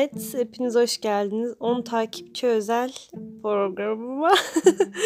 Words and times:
Evet, 0.00 0.34
hepiniz 0.34 0.74
hoş 0.74 1.00
geldiniz. 1.00 1.54
10 1.60 1.82
takipçi 1.82 2.46
özel 2.46 2.92
programıma. 3.42 4.34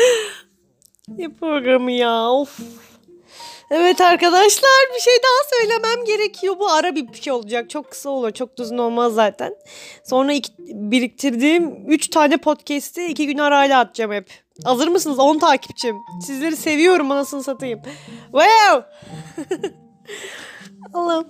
ne 1.08 1.28
programı 1.28 1.92
ya? 1.92 2.30
Of. 2.30 2.60
Evet 3.70 4.00
arkadaşlar 4.00 4.70
bir 4.94 5.00
şey 5.00 5.14
daha 5.14 5.58
söylemem 5.58 6.04
gerekiyor. 6.04 6.58
Bu 6.58 6.70
ara 6.70 6.94
bir 6.94 7.12
şey 7.12 7.32
olacak. 7.32 7.70
Çok 7.70 7.90
kısa 7.90 8.10
olur. 8.10 8.30
Çok 8.30 8.50
uzun 8.60 8.78
olmaz 8.78 9.14
zaten. 9.14 9.54
Sonra 10.04 10.32
iki, 10.32 10.52
biriktirdiğim 10.58 11.90
3 11.90 12.08
tane 12.08 12.36
podcast'i 12.36 13.06
2 13.06 13.26
gün 13.26 13.38
arayla 13.38 13.80
atacağım 13.80 14.12
hep. 14.12 14.30
Hazır 14.64 14.88
mısınız? 14.88 15.18
10 15.18 15.38
takipçim. 15.38 15.96
Sizleri 16.26 16.56
seviyorum 16.56 17.10
anasını 17.10 17.42
satayım. 17.42 17.80
Wow! 18.24 18.84
Allah'ım. 20.94 21.26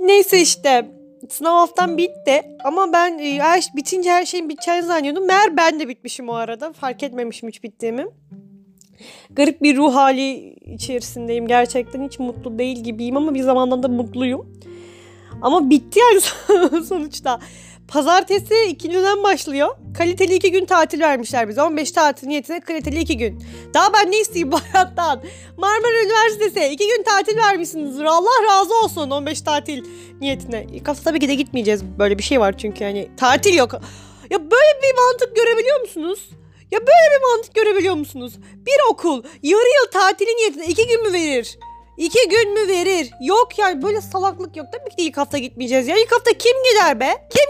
Neyse 0.00 0.40
işte 0.40 0.90
sınav 1.32 1.54
haftam 1.54 1.96
bitti 1.96 2.42
ama 2.64 2.92
ben 2.92 3.18
e, 3.18 3.38
her, 3.38 3.64
bitince 3.76 4.10
her 4.10 4.26
şeyin 4.26 4.48
biteceğini 4.48 4.82
zannediyordum. 4.82 5.26
Meğer 5.26 5.56
ben 5.56 5.80
de 5.80 5.88
bitmişim 5.88 6.28
o 6.28 6.32
arada. 6.32 6.72
Fark 6.72 7.02
etmemişim 7.02 7.48
hiç 7.48 7.62
bittiğimi. 7.62 8.06
Garip 9.30 9.62
bir 9.62 9.76
ruh 9.76 9.94
hali 9.94 10.54
içerisindeyim. 10.54 11.46
Gerçekten 11.46 12.06
hiç 12.06 12.18
mutlu 12.18 12.58
değil 12.58 12.84
gibiyim 12.84 13.16
ama 13.16 13.34
bir 13.34 13.42
zamandan 13.42 13.82
da 13.82 13.88
mutluyum. 13.88 14.60
Ama 15.42 15.70
bitti 15.70 15.98
yani 15.98 16.20
sonuçta. 16.84 17.40
Pazartesi 17.88 18.54
ikinci 18.64 18.96
dönem 18.96 19.22
başlıyor. 19.22 19.68
Kaliteli 19.98 20.34
iki 20.34 20.52
gün 20.52 20.64
tatil 20.64 21.00
vermişler 21.00 21.48
bize. 21.48 21.62
15 21.62 21.90
tatil 21.92 22.26
niyetine 22.26 22.60
kaliteli 22.60 23.00
iki 23.00 23.16
gün. 23.16 23.44
Daha 23.74 23.92
ben 23.92 24.10
ne 24.12 24.20
isteyeyim 24.20 24.52
bu 24.52 24.58
hayattan? 24.72 25.22
Marmara 25.56 26.02
Üniversitesi 26.04 26.66
iki 26.66 26.88
gün 26.88 27.02
tatil 27.02 27.36
vermişsinizdir. 27.36 28.04
Allah 28.04 28.42
razı 28.50 28.74
olsun 28.74 29.10
15 29.10 29.40
tatil 29.40 29.84
niyetine. 30.20 30.66
İlk 30.72 30.88
hafta 30.88 31.02
tabii 31.04 31.20
ki 31.20 31.28
de 31.28 31.34
gitmeyeceğiz. 31.34 31.84
Böyle 31.98 32.18
bir 32.18 32.22
şey 32.22 32.40
var 32.40 32.58
çünkü 32.58 32.84
yani 32.84 33.08
tatil 33.16 33.54
yok. 33.54 33.72
Ya 34.30 34.38
böyle 34.40 34.80
bir 34.82 34.94
mantık 34.96 35.36
görebiliyor 35.36 35.80
musunuz? 35.80 36.28
Ya 36.70 36.80
böyle 36.80 37.16
bir 37.18 37.22
mantık 37.22 37.54
görebiliyor 37.54 37.94
musunuz? 37.94 38.32
Bir 38.66 38.92
okul 38.92 39.22
yarı 39.42 39.68
yıl 39.82 39.90
tatili 39.92 40.28
niyetine 40.36 40.66
iki 40.66 40.86
gün 40.86 41.02
mü 41.06 41.12
verir? 41.12 41.58
İki 41.96 42.28
gün 42.28 42.52
mü 42.54 42.68
verir? 42.68 43.10
Yok 43.20 43.58
yani 43.58 43.82
böyle 43.82 44.00
salaklık 44.00 44.56
yok. 44.56 44.66
Tabii 44.72 44.96
ki 44.96 45.02
ilk 45.02 45.16
hafta 45.16 45.38
gitmeyeceğiz 45.38 45.88
ya. 45.88 45.96
İlk 45.96 46.12
hafta 46.12 46.30
kim 46.32 46.52
gider 46.70 47.00
be? 47.00 47.28
Kim? 47.30 47.45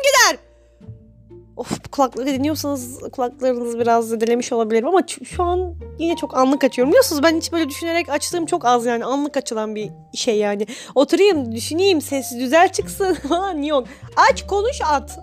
Of 1.57 1.91
kulaklığı 1.93 2.27
dinliyorsanız 2.27 3.01
kulaklarınız 3.13 3.79
biraz 3.79 4.09
zedelemiş 4.09 4.53
olabilirim 4.53 4.89
ama 4.89 5.01
şu 5.25 5.43
an 5.43 5.75
yine 5.99 6.17
çok 6.17 6.37
anlık 6.37 6.65
açıyorum. 6.65 6.93
Biliyorsunuz 6.93 7.23
ben 7.23 7.37
hiç 7.37 7.53
böyle 7.53 7.69
düşünerek 7.69 8.09
açtığım 8.09 8.47
çok 8.47 8.65
az 8.65 8.87
yani 8.87 9.05
anlık 9.05 9.37
açılan 9.37 9.75
bir 9.75 9.91
şey 10.15 10.37
yani. 10.37 10.67
Oturayım 10.95 11.53
düşüneyim 11.53 12.01
sesi 12.01 12.39
güzel 12.39 12.73
çıksın 12.73 13.15
falan 13.29 13.63
yok. 13.63 13.87
Aç 14.31 14.47
konuş 14.47 14.81
at. 14.93 15.19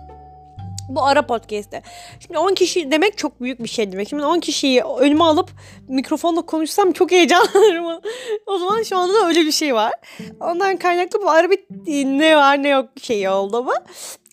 Bu 0.88 1.04
ara 1.04 1.26
podcast'te. 1.26 1.82
Şimdi 2.20 2.38
10 2.38 2.54
kişi 2.54 2.90
demek 2.90 3.18
çok 3.18 3.40
büyük 3.40 3.62
bir 3.62 3.68
şey 3.68 3.92
demek. 3.92 4.08
Şimdi 4.08 4.24
10 4.24 4.40
kişiyi 4.40 4.82
önüme 4.82 5.24
alıp 5.24 5.50
mikrofonla 5.88 6.42
konuşsam 6.42 6.92
çok 6.92 7.10
heyecanlanırım. 7.10 8.00
o 8.46 8.58
zaman 8.58 8.82
şu 8.82 8.98
anda 8.98 9.14
da 9.14 9.26
öyle 9.26 9.40
bir 9.40 9.52
şey 9.52 9.74
var. 9.74 9.92
Ondan 10.40 10.76
kaynaklı 10.76 11.22
bu 11.22 11.30
ara 11.30 11.50
bir 11.50 11.58
ne 12.04 12.36
var 12.36 12.62
ne 12.62 12.68
yok 12.68 12.88
şey 13.02 13.28
oldu 13.28 13.56
ama. 13.56 13.74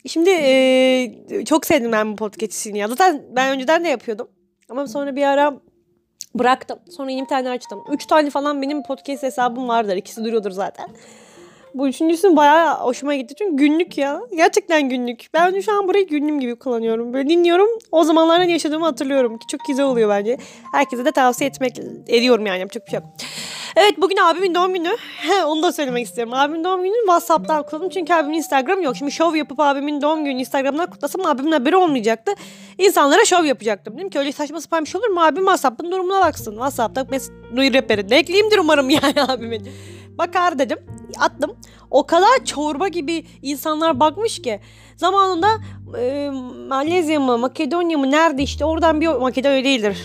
Şimdi 0.07 0.29
e, 0.29 1.45
çok 1.45 1.65
sevdim 1.65 1.91
ben 1.91 2.11
bu 2.11 2.15
podcast'ini 2.15 2.77
ya. 2.77 2.87
Zaten 2.87 3.23
ben 3.35 3.55
önceden 3.55 3.83
de 3.83 3.87
yapıyordum. 3.87 4.27
Ama 4.69 4.87
sonra 4.87 5.15
bir 5.15 5.23
ara 5.23 5.59
bıraktım. 6.35 6.79
Sonra 6.89 7.11
yeni 7.11 7.21
bir 7.21 7.27
tane 7.27 7.49
açtım. 7.49 7.83
Üç 7.91 8.05
tane 8.05 8.29
falan 8.29 8.61
benim 8.61 8.83
podcast 8.83 9.23
hesabım 9.23 9.67
vardır. 9.67 9.95
İkisi 9.95 10.23
duruyordur 10.23 10.51
zaten. 10.51 10.87
Bu 11.73 11.87
üçüncüsü 11.87 12.35
bayağı 12.35 12.75
hoşuma 12.75 13.15
gitti. 13.15 13.35
Çünkü 13.37 13.55
günlük 13.55 13.97
ya. 13.97 14.21
Gerçekten 14.35 14.89
günlük. 14.89 15.25
Ben 15.33 15.59
şu 15.59 15.73
an 15.73 15.87
burayı 15.87 16.07
günlüğüm 16.07 16.39
gibi 16.39 16.55
kullanıyorum. 16.55 17.13
Böyle 17.13 17.29
dinliyorum. 17.29 17.67
O 17.91 18.03
zamanlarda 18.03 18.43
yaşadığımı 18.43 18.85
hatırlıyorum. 18.85 19.37
Ki 19.37 19.47
çok 19.47 19.61
güzel 19.67 19.85
oluyor 19.85 20.09
bence. 20.09 20.37
Herkese 20.73 21.05
de 21.05 21.11
tavsiye 21.11 21.49
etmek 21.49 21.79
ediyorum 22.07 22.45
yani. 22.45 22.59
Yapacak 22.59 22.85
bir 22.85 22.91
şey 22.91 22.99
yok. 22.99 23.09
Evet 23.75 23.93
bugün 23.97 24.17
abimin 24.17 24.55
doğum 24.55 24.73
günü. 24.73 24.89
Onu 25.45 25.63
da 25.63 25.71
söylemek 25.71 26.05
istiyorum. 26.05 26.33
Abimin 26.33 26.63
doğum 26.63 26.83
gününü 26.83 26.99
WhatsApp'tan 27.05 27.63
kutladım. 27.63 27.89
Çünkü 27.89 28.13
abimin 28.13 28.37
Instagram 28.37 28.81
yok. 28.81 28.95
Şimdi 28.97 29.11
şov 29.11 29.35
yapıp 29.35 29.59
abimin 29.59 30.01
doğum 30.01 30.25
gününü 30.25 30.39
Instagram'dan 30.39 30.89
kutlasam 30.89 31.25
abimin 31.25 31.51
haberi 31.51 31.75
olmayacaktı. 31.75 32.31
İnsanlara 32.77 33.25
şov 33.25 33.43
yapacaktım. 33.45 33.97
Dedim 33.97 34.09
ki 34.09 34.19
öyle 34.19 34.31
saçma 34.31 34.61
sapan 34.61 34.85
bir 34.85 34.89
şey 34.89 34.99
olur 34.99 35.07
mu? 35.07 35.21
Abim 35.23 35.43
WhatsApp'ın 35.43 35.91
durumuna 35.91 36.19
baksın. 36.21 36.51
WhatsApp'ta 36.51 37.01
mes- 37.01 37.31
Nuri 37.55 37.73
Rapper'in 37.73 38.11
ekleyeyimdir 38.11 38.57
umarım 38.57 38.89
yani 39.03 39.23
abimin. 39.27 39.67
Bakar 40.17 40.59
dedim. 40.59 40.77
Attım. 41.19 41.55
O 41.91 42.05
kadar 42.05 42.45
çorba 42.45 42.87
gibi 42.87 43.25
insanlar 43.41 43.99
bakmış 43.99 44.41
ki. 44.41 44.59
Zamanında 44.97 45.47
e, 45.99 46.29
Malezya 46.67 47.19
mı 47.19 47.37
Makedonya 47.37 47.97
mı 47.97 48.11
nerede 48.11 48.43
işte 48.43 48.65
oradan 48.65 49.01
bir 49.01 49.07
Makedonya 49.07 49.63
değildir. 49.63 49.97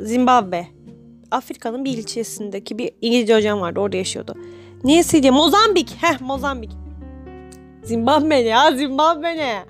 Zimbabwe. 0.00 0.66
Afrika'nın 1.30 1.84
bir 1.84 1.98
ilçesindeki 1.98 2.78
bir 2.78 2.90
İngilizce 3.00 3.36
hocam 3.36 3.60
vardı 3.60 3.80
orada 3.80 3.96
yaşıyordu. 3.96 4.34
Neyse 4.84 5.30
Mozambik. 5.30 5.96
Heh 6.02 6.20
Mozambik. 6.20 6.70
Zimbabwe 7.82 8.28
ne 8.28 8.38
ya 8.38 8.72
Zimbabwe 8.72 9.36
ne? 9.36 9.64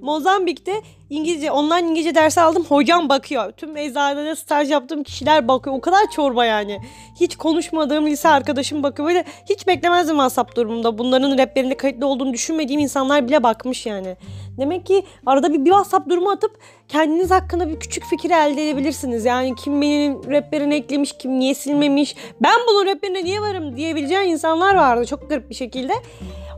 Mozambik'te 0.00 0.72
İngilizce 1.10 1.50
online 1.50 1.88
İngilizce 1.90 2.14
dersi 2.14 2.40
aldım. 2.40 2.64
Hocam 2.64 3.08
bakıyor. 3.08 3.52
Tüm 3.52 3.76
eczanede 3.76 4.36
staj 4.36 4.70
yaptığım 4.70 5.02
kişiler 5.02 5.48
bakıyor. 5.48 5.76
O 5.76 5.80
kadar 5.80 6.10
çorba 6.10 6.44
yani. 6.44 6.80
Hiç 7.20 7.36
konuşmadığım 7.36 8.06
lise 8.06 8.28
arkadaşım 8.28 8.82
bakıyor. 8.82 9.08
Böyle 9.08 9.24
hiç 9.50 9.66
beklemezdim 9.66 10.16
WhatsApp 10.16 10.56
durumunda. 10.56 10.98
Bunların 10.98 11.38
raplerinde 11.38 11.76
kayıtlı 11.76 12.06
olduğunu 12.06 12.32
düşünmediğim 12.32 12.80
insanlar 12.80 13.28
bile 13.28 13.42
bakmış 13.42 13.86
yani. 13.86 14.16
Demek 14.58 14.86
ki 14.86 15.04
arada 15.26 15.52
bir, 15.52 15.58
bir 15.58 15.70
WhatsApp 15.70 16.08
durumu 16.08 16.30
atıp 16.30 16.58
kendiniz 16.88 17.30
hakkında 17.30 17.68
bir 17.68 17.80
küçük 17.80 18.04
fikir 18.04 18.30
elde 18.30 18.70
edebilirsiniz. 18.70 19.24
Yani 19.24 19.54
kim 19.54 19.82
benim 19.82 20.30
raplerini 20.30 20.74
eklemiş, 20.74 21.12
kim 21.18 21.38
niye 21.38 21.54
silmemiş. 21.54 22.16
Ben 22.42 22.56
bunun 22.68 22.86
raplerine 22.86 23.24
niye 23.24 23.40
varım 23.40 23.76
diyebileceğin 23.76 24.30
insanlar 24.30 24.74
vardı 24.74 25.06
çok 25.06 25.30
garip 25.30 25.50
bir 25.50 25.54
şekilde. 25.54 25.92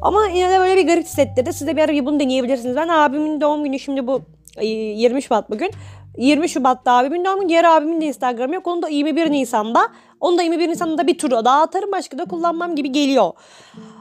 Ama 0.02 0.26
yine 0.26 0.50
de 0.50 0.58
böyle 0.58 0.76
bir 0.76 0.86
garip 0.86 1.04
hissettirdi. 1.04 1.52
Siz 1.52 1.66
de 1.66 1.76
bir 1.76 1.82
ara 1.82 2.06
bunu 2.06 2.20
deneyebilirsiniz. 2.20 2.76
Ben 2.76 2.88
abimin 2.88 3.40
doğum 3.40 3.64
günü 3.64 3.78
şimdi 3.78 4.06
bu 4.06 4.22
20 4.62 5.22
Şubat 5.22 5.50
bugün. 5.50 5.70
20 6.18 6.48
Şubat'ta 6.48 6.92
abimin 6.92 7.24
doğum 7.24 7.40
günü. 7.40 7.48
Diğer 7.48 7.64
abimin 7.64 8.00
de 8.00 8.04
Instagram 8.04 8.52
yok. 8.52 8.66
Onu 8.66 8.82
da 8.82 8.88
21 8.88 9.30
Nisan'da. 9.30 9.88
Onu 10.20 10.38
da 10.38 10.42
21 10.42 10.68
Nisan'da 10.68 11.06
bir 11.06 11.18
tur 11.18 11.30
daha 11.30 11.62
atarım. 11.62 11.92
Başka 11.92 12.18
da 12.18 12.24
kullanmam 12.24 12.76
gibi 12.76 12.92
geliyor. 12.92 13.32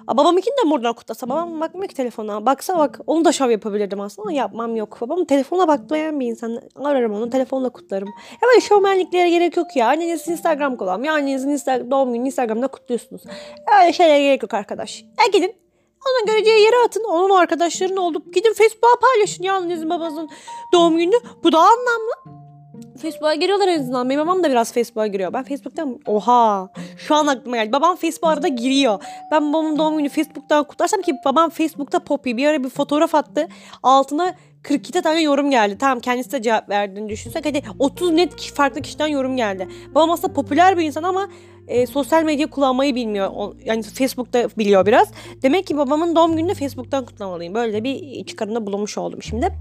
Babamınkini 0.07 0.53
de 0.65 0.69
buradan 0.69 0.93
kutlasa. 0.93 1.29
Babam 1.29 1.61
bakmıyor 1.61 1.87
ki 1.87 1.95
telefona. 1.95 2.45
Baksa 2.45 2.77
bak 2.77 2.99
onu 3.07 3.25
da 3.25 3.31
şov 3.31 3.49
yapabilirdim 3.49 4.01
aslında 4.01 4.31
yapmam 4.31 4.75
yok. 4.75 4.97
Babam 5.01 5.25
telefona 5.25 5.67
bakmayan 5.67 6.19
bir 6.19 6.27
insan. 6.27 6.61
Ararım 6.75 7.13
onu 7.13 7.29
telefonla 7.29 7.69
kutlarım. 7.69 8.07
Ya 8.31 8.47
böyle 8.49 8.61
şovmenliklere 8.61 9.29
gerek 9.29 9.57
yok 9.57 9.75
ya. 9.75 9.87
Annenizin 9.87 10.31
Instagram 10.31 10.77
kullanmıyor. 10.77 11.13
Annenizin 11.13 11.49
Instagram, 11.49 11.91
doğum 11.91 12.13
günü 12.13 12.25
Instagram'da 12.25 12.67
kutluyorsunuz. 12.67 13.21
Öyle 13.81 13.93
şeylere 13.93 14.23
gerek 14.23 14.43
yok 14.43 14.53
arkadaş. 14.53 15.03
E 15.27 15.31
gidin 15.33 15.66
onun 16.11 16.25
göreceği 16.25 16.61
yere 16.61 16.75
atın. 16.85 17.03
Onun 17.03 17.35
arkadaşlarının 17.35 17.97
olup 17.97 18.33
gidin 18.33 18.53
Facebook'a 18.53 18.99
paylaşın 18.99 19.43
ya 19.43 19.53
annenizin 19.53 19.89
babanızın 19.89 20.29
doğum 20.73 20.97
gününü. 20.97 21.19
Bu 21.43 21.51
daha 21.51 21.67
anlamlı. 21.67 22.36
Facebook'a 22.97 23.35
giriyorlar 23.35 23.67
en 23.67 23.79
azından. 23.79 24.09
Benim 24.09 24.21
babam 24.21 24.43
da 24.43 24.49
biraz 24.49 24.73
Facebook'a 24.73 25.07
giriyor. 25.07 25.33
Ben 25.33 25.43
Facebook'tan 25.43 25.99
oha 26.05 26.69
şu 26.97 27.15
an 27.15 27.27
aklıma 27.27 27.57
geldi. 27.57 27.71
Babam 27.71 27.95
Facebook'a 27.95 28.33
arada 28.33 28.47
giriyor. 28.47 29.03
Ben 29.31 29.53
babamın 29.53 29.77
doğum 29.77 29.97
günü 29.97 30.09
Facebook'tan 30.09 30.63
kutlarsam 30.63 31.01
ki 31.01 31.13
babam 31.25 31.49
Facebook'ta 31.49 31.99
Poppy 31.99 32.37
bir 32.37 32.47
ara 32.47 32.63
bir 32.63 32.69
fotoğraf 32.69 33.15
attı. 33.15 33.47
Altına 33.83 34.35
42 34.63 35.01
tane 35.01 35.21
yorum 35.21 35.51
geldi. 35.51 35.77
Tamam 35.79 35.99
kendisi 35.99 36.31
de 36.31 36.41
cevap 36.41 36.69
verdiğini 36.69 37.09
düşünsek. 37.09 37.45
Hadi 37.45 37.61
30 37.79 38.11
net 38.11 38.51
farklı 38.51 38.81
kişiden 38.81 39.07
yorum 39.07 39.37
geldi. 39.37 39.67
Babam 39.95 40.11
aslında 40.11 40.33
popüler 40.33 40.77
bir 40.77 40.83
insan 40.83 41.03
ama 41.03 41.27
e, 41.67 41.87
sosyal 41.87 42.23
medya 42.23 42.49
kullanmayı 42.49 42.95
bilmiyor. 42.95 43.29
O, 43.35 43.53
yani 43.65 43.83
Facebook'ta 43.83 44.49
biliyor 44.57 44.85
biraz. 44.85 45.11
Demek 45.43 45.67
ki 45.67 45.77
babamın 45.77 46.15
doğum 46.15 46.37
gününü 46.37 46.53
Facebook'tan 46.53 47.05
kutlamalıyım. 47.05 47.53
Böyle 47.53 47.83
bir 47.83 48.25
çıkarımda 48.25 48.65
bulunmuş 48.65 48.97
oldum 48.97 49.23
şimdi. 49.23 49.53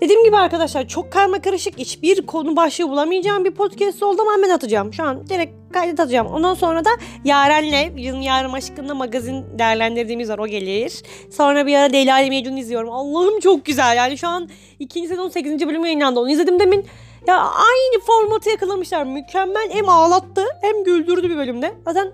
Dediğim 0.00 0.24
gibi 0.24 0.36
arkadaşlar 0.36 0.88
çok 0.88 1.12
karma 1.12 1.42
karışık 1.42 1.78
hiçbir 1.78 2.26
konu 2.26 2.56
başlığı 2.56 2.88
bulamayacağım 2.88 3.44
bir 3.44 3.50
podcast 3.50 4.02
oldu 4.02 4.22
ama 4.22 4.32
hemen 4.32 4.50
atacağım. 4.50 4.92
Şu 4.92 5.02
an 5.02 5.26
direkt 5.26 5.72
kaydet 5.72 6.00
atacağım. 6.00 6.26
Ondan 6.26 6.54
sonra 6.54 6.84
da 6.84 6.90
Yaren'le 7.24 7.98
Yılın 7.98 8.20
Yarım 8.20 8.54
Aşkı'nda 8.54 8.94
magazin 8.94 9.58
değerlendirdiğimiz 9.58 10.30
var 10.30 10.38
o 10.38 10.46
gelir. 10.46 11.02
Sonra 11.30 11.66
bir 11.66 11.74
ara 11.74 11.84
Leyla 11.84 12.20
ile 12.20 12.28
Mecnun 12.28 12.56
izliyorum. 12.56 12.90
Allah'ım 12.90 13.40
çok 13.40 13.64
güzel 13.64 13.96
yani 13.96 14.18
şu 14.18 14.28
an 14.28 14.48
ikinci 14.78 15.08
sezon 15.08 15.28
8. 15.28 15.66
bölümü 15.66 15.86
yayınlandı. 15.86 16.20
Onu 16.20 16.30
izledim 16.30 16.60
demin. 16.60 16.86
Ya 17.26 17.36
aynı 17.38 18.00
formatı 18.06 18.50
yakalamışlar. 18.50 19.04
Mükemmel 19.04 19.70
hem 19.70 19.88
ağlattı 19.88 20.42
hem 20.60 20.84
güldürdü 20.84 21.30
bir 21.30 21.36
bölümde. 21.36 21.74
Zaten 21.84 22.12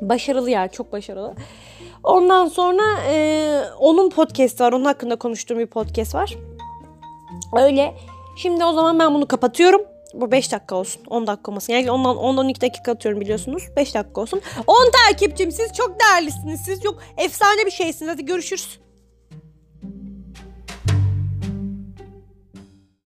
başarılı 0.00 0.50
yani 0.50 0.70
çok 0.70 0.92
başarılı. 0.92 1.34
Ondan 2.04 2.46
sonra 2.46 2.82
e, 3.08 3.60
onun 3.78 4.10
podcast 4.10 4.60
var. 4.60 4.72
Onun 4.72 4.84
hakkında 4.84 5.16
konuştuğum 5.16 5.58
bir 5.58 5.66
podcast 5.66 6.14
var. 6.14 6.36
Öyle. 7.52 7.94
Şimdi 8.36 8.64
o 8.64 8.72
zaman 8.72 8.98
ben 8.98 9.14
bunu 9.14 9.28
kapatıyorum. 9.28 9.80
Bu 10.14 10.30
5 10.32 10.52
dakika 10.52 10.74
olsun. 10.74 11.02
10 11.06 11.26
dakika 11.26 11.50
olmasın. 11.50 11.72
Yani 11.72 11.90
ondan 11.90 12.16
10-12 12.16 12.60
dakika 12.60 12.92
atıyorum 12.92 13.20
biliyorsunuz. 13.20 13.62
5 13.76 13.94
dakika 13.94 14.20
olsun. 14.20 14.40
10 14.66 14.90
takipçim 14.90 15.52
siz 15.52 15.72
çok 15.72 15.96
değerlisiniz. 16.00 16.60
Siz 16.60 16.82
çok 16.82 16.98
efsane 17.16 17.66
bir 17.66 17.70
şeysiniz. 17.70 18.12
Hadi 18.12 18.24
görüşürüz. 18.24 18.80